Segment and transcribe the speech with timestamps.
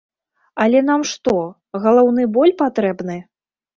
[0.63, 1.35] Але нам што,
[1.85, 3.23] галаўны боль патрэбны?